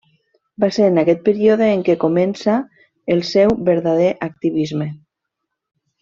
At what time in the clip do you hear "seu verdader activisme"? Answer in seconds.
3.35-4.89